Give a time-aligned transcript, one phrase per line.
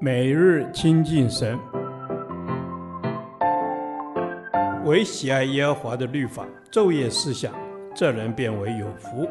[0.00, 1.58] 每日亲近神，
[4.84, 7.52] 唯喜爱耶和华的律法，昼夜思想，
[7.94, 9.26] 这人便为有福。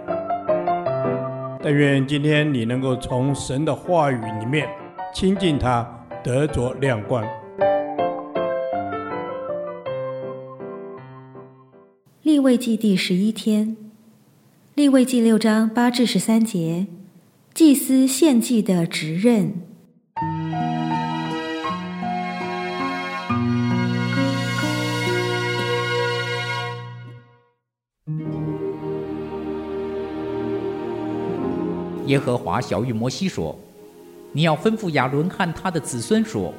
[1.62, 4.68] 但愿今天你能够从神的话语里面
[5.14, 5.88] 亲近他，
[6.24, 7.24] 得着亮光。
[12.22, 13.76] 立位记第十一天，
[14.76, 16.88] 立位记六章八至十三节，
[17.54, 19.63] 祭司献祭的职任。
[32.14, 33.58] 耶和华晓諭摩西说
[34.34, 36.54] ：“你要吩咐亚伦和他的子孙说，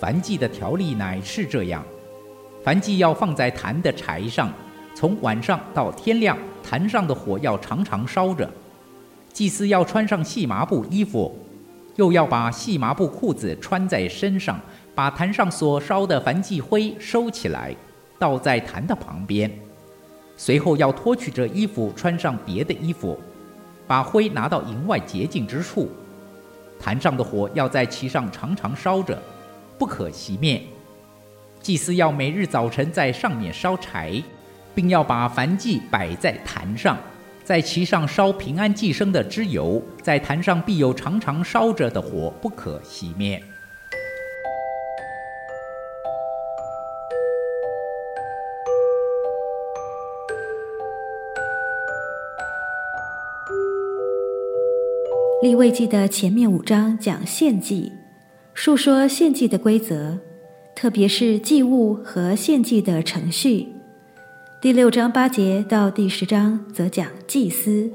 [0.00, 1.84] 燔祭的条例乃是这样：
[2.64, 4.52] 燔祭要放在坛的柴上，
[4.94, 8.48] 从晚上到天亮，坛上的火要常常烧着。
[9.32, 11.36] 祭司要穿上细麻布衣服，
[11.96, 14.60] 又要把细麻布裤子穿在身上，
[14.94, 17.74] 把坛上所烧的燔祭灰收起来，
[18.16, 19.50] 倒在坛的旁边。
[20.36, 23.18] 随后要脱去这衣服，穿上别的衣服。”
[23.88, 25.90] 把灰拿到营外洁净之处，
[26.78, 29.20] 坛上的火要在其上常常烧着，
[29.78, 30.62] 不可熄灭。
[31.60, 34.22] 祭司要每日早晨在上面烧柴，
[34.74, 36.96] 并要把凡祭摆在坛上，
[37.42, 43.42] 在其上烧平安寄生的脂油，在坛上必有常常烧着的火，不可熄灭。
[55.40, 57.92] 利未记的前面五章讲献祭，
[58.54, 60.18] 述说献祭的规则，
[60.74, 63.68] 特别是祭物和献祭的程序。
[64.60, 67.88] 第六章八节到第十章则讲祭司，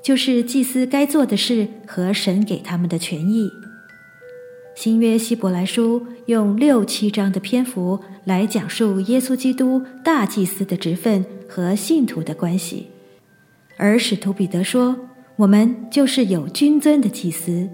[0.00, 3.50] 就是祭司该做的事和神给他们的权益。
[4.76, 12.86] 新约希伯来书用六七章的篇幅来讲述耶稣基督大祭司的职分和信徒的关系，
[13.76, 14.96] 而使徒彼得说。
[15.36, 17.68] 我们就是有君尊的祭司，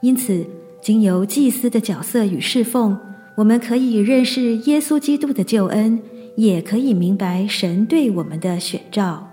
[0.00, 0.46] 因此
[0.80, 2.98] 经由祭司的角色与侍奉，
[3.36, 6.00] 我们可以认识耶稣基督的救恩，
[6.36, 9.28] 也可以明白神对我们的选召。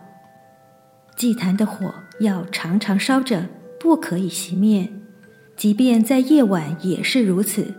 [1.16, 3.48] 祭坛的火要常常烧着，
[3.80, 4.90] 不可以熄灭，
[5.56, 7.74] 即便在夜晚也是如此。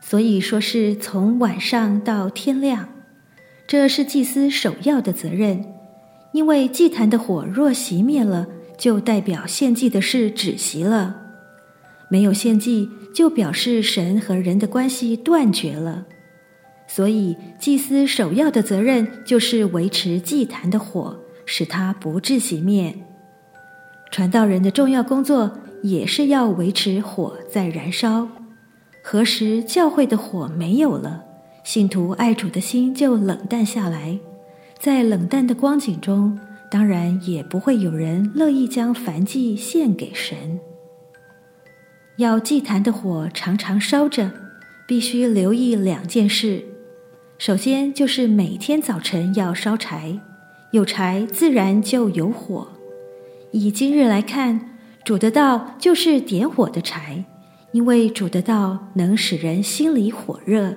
[0.00, 2.88] 所以说是从晚上到天亮，
[3.66, 5.64] 这是祭司首要的责任，
[6.32, 8.46] 因为祭坛的火若熄灭了，
[8.80, 11.14] 就代表献祭的事止息了，
[12.08, 16.06] 没有献祭，就表示神和人的关系断绝了。
[16.88, 22.96] 所以，祭司首要的责任就是维持祭坛的火，使它不致熄灭。
[24.10, 28.26] 传道人的重要工作也是要维持火在燃烧。
[29.04, 31.22] 何时教会的火没有了，
[31.62, 34.18] 信徒爱主的心就冷淡下来，
[34.78, 36.40] 在冷淡的光景中。
[36.70, 40.60] 当然也不会有人乐意将燔祭献给神。
[42.16, 44.30] 要祭坛的火常常烧着，
[44.86, 46.64] 必须留意两件事。
[47.38, 50.20] 首先就是每天早晨要烧柴，
[50.70, 52.68] 有柴自然就有火。
[53.50, 57.24] 以今日来看，主的道就是点火的柴，
[57.72, 60.76] 因为主的道能使人心里火热，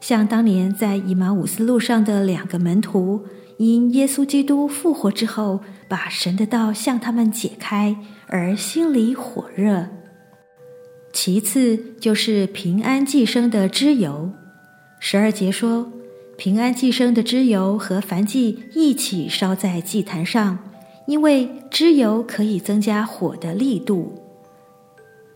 [0.00, 3.24] 像当年在以马忤斯路上的两个门徒。
[3.60, 7.94] 因耶稣基督复活之后，把神的道向他们解开，
[8.26, 9.86] 而心里火热。
[11.12, 14.30] 其次就是平安祭生的脂油。
[14.98, 15.92] 十二节说，
[16.38, 20.58] 平安祭生的脂油和燔祭一起烧在祭坛上，
[21.06, 24.22] 因为脂油可以增加火的力度。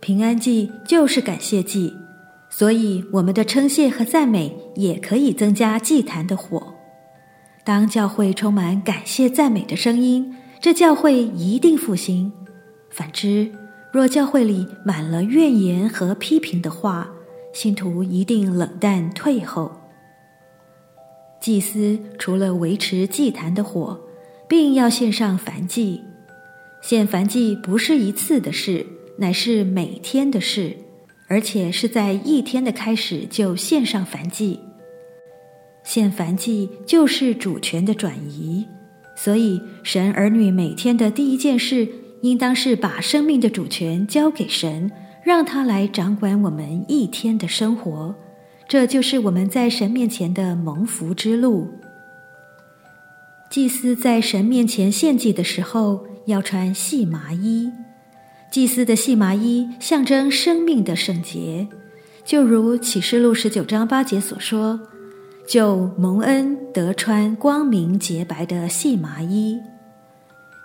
[0.01, 1.93] 平安祭就是感谢祭，
[2.49, 6.74] 所以我们的称谢和赞美也可以增加祭坛的火。
[7.65, 12.31] 当教会充满感谢赞美的声音，这教会一定复兴。
[12.91, 13.51] 反之，
[13.91, 17.11] 若教会里满了怨言和批评的话，
[17.55, 19.73] 信徒一定冷淡退后。
[21.41, 23.99] 祭司除了维持祭坛的火，
[24.47, 26.03] 并要献上燔祭。
[26.83, 28.87] 献燔祭不是一次的事，
[29.19, 30.77] 乃是每天的事，
[31.29, 34.61] 而且是在一天的开始就献上燔祭。
[35.85, 38.67] 献燔祭就是主权的转移，
[39.15, 41.87] 所以神儿女每天的第一件事，
[42.23, 44.91] 应当是把生命的主权交给神，
[45.23, 48.15] 让他来掌管我们一天的生活。
[48.67, 51.69] 这就是我们在神面前的蒙福之路。
[53.51, 57.71] 祭司在神面前献祭的时候，要穿细麻衣。
[58.51, 61.69] 祭司的细麻衣象征生命的圣洁。
[62.25, 64.81] 就如启示录十九章八节所说，
[65.47, 69.59] 就蒙恩得穿光明洁白的细麻衣。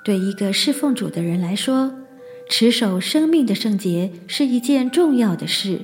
[0.04, 1.92] 对一个侍奉主的人来说，
[2.50, 5.82] 持守生命的圣洁是一件重要的事，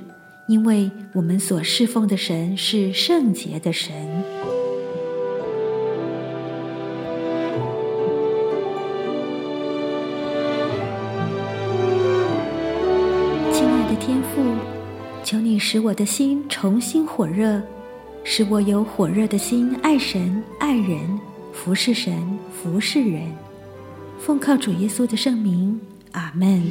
[0.48, 3.94] 因为我们所侍奉的神是圣洁的神。
[13.52, 14.42] 亲爱的天父，
[15.24, 17.62] 求你使我的心重新火热，
[18.28, 20.98] 使我有火热的心爱神、爱人，
[21.54, 22.12] 服侍神、
[22.52, 23.22] 服侍人。
[24.18, 25.80] 奉靠主耶稣的圣名，
[26.14, 26.64] 阿门。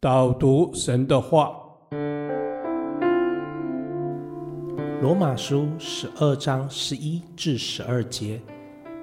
[0.00, 1.52] 导读神的话，
[5.00, 8.40] 《罗马书》十二章十一至十二节：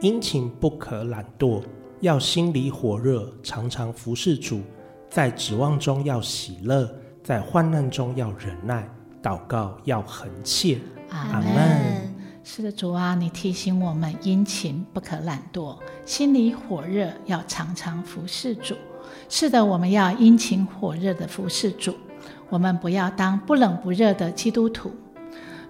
[0.02, 1.62] 殷勤不可懒惰，
[2.02, 4.62] 要心里火热，常常服侍主，
[5.10, 6.90] 在指望中要喜乐，
[7.24, 8.88] 在患难中要忍耐。
[9.22, 10.80] 祷告要恒切，
[11.10, 12.10] 阿门。
[12.42, 18.76] 是的，主啊，你提醒我们殷勤不可懒惰，心里火热要常常服侍主。
[19.28, 21.94] 是的，我们要殷勤火热的服侍主，
[22.48, 24.90] 我们不要当不冷不热的基督徒。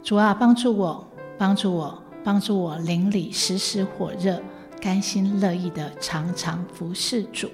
[0.04, 1.08] 主啊，帮助我，
[1.40, 4.40] 帮助我，帮助我，邻里时时火热，
[4.82, 7.50] 甘心乐意的常常服侍主。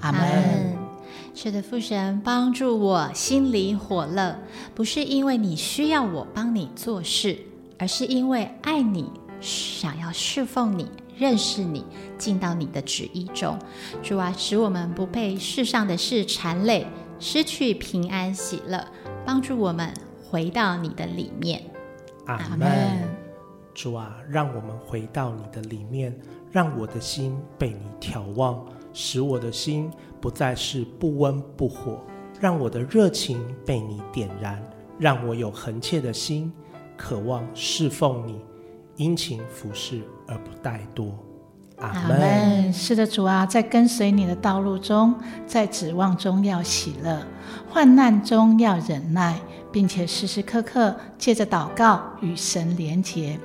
[0.00, 0.76] 阿门。
[1.34, 4.36] 是的，父神帮助我心里火热，
[4.74, 7.38] 不是因为你需要我帮你做事，
[7.78, 9.10] 而是因为爱你，
[9.40, 10.88] 想要侍奉你，
[11.18, 11.84] 认识你，
[12.18, 13.58] 进到你的旨意中。
[14.02, 16.86] 主啊，使我们不被世上的事缠累，
[17.18, 18.84] 失去平安喜乐，
[19.24, 19.92] 帮助我们
[20.28, 21.62] 回到你的里面。
[22.26, 23.13] 阿门。
[23.74, 26.16] 主啊，让我们回到你的里面，
[26.52, 28.64] 让我的心被你眺望。
[28.96, 29.90] 使我的心
[30.20, 31.98] 不再是不温不火，
[32.40, 34.62] 让我的热情被你点燃，
[35.00, 36.52] 让我有恒切的心，
[36.96, 38.40] 渴望侍奉你，
[38.94, 41.10] 殷勤服侍而不怠惰。
[41.78, 42.72] 阿门。
[42.72, 45.12] 是的，主啊，在跟随你的道路中，
[45.44, 47.20] 在指望中要喜乐，
[47.68, 49.40] 患难中要忍耐，
[49.72, 53.36] 并且时时刻刻借着祷告与神连结。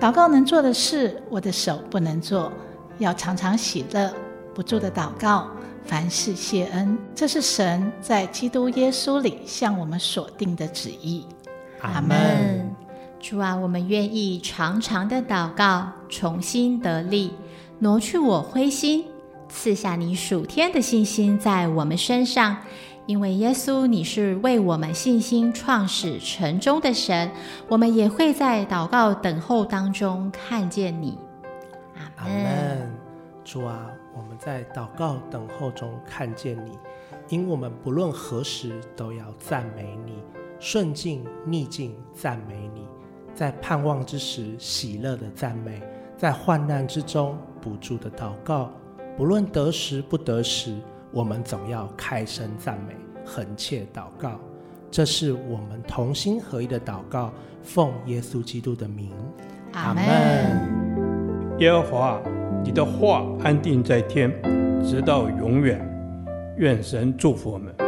[0.00, 2.52] 祷告能做的事，我的手不能做，
[2.98, 4.12] 要常常喜乐。
[4.54, 5.48] 不住的祷告，
[5.84, 11.26] 凡事谢恩，这是神在基督耶稣里向我们所定的旨意。
[11.80, 12.70] 阿门。
[13.20, 17.32] 主啊，我们愿意常常的祷告，重新得力，
[17.78, 19.06] 挪去我灰心，
[19.48, 22.56] 赐下你属天的信心在我们身上。
[23.06, 27.30] 因为耶稣，你是为我们信心创始成终的神，
[27.68, 31.18] 我们也会在祷告等候当中看见你。
[32.16, 32.90] 阿门。
[33.44, 33.90] 主啊。
[34.16, 36.78] 我们在祷告等候中看见你，
[37.28, 40.22] 因我们不论何时都要赞美你，
[40.60, 42.86] 顺境逆境赞美你，
[43.34, 45.82] 在盼望之时喜乐的赞美，
[46.16, 48.70] 在患难之中不住的祷告，
[49.16, 50.76] 不论得时不得时，
[51.14, 52.94] 我们总要开声赞美，
[53.24, 54.32] 恒切祷告。
[54.90, 57.32] 这是我们同心合一的祷告，
[57.62, 59.12] 奉耶稣基督的名，
[59.72, 60.04] 阿门。
[61.60, 62.20] 耶和华。
[62.64, 64.32] 你的话安定在天，
[64.82, 65.78] 直到永远。
[66.56, 67.83] 愿神祝福我们。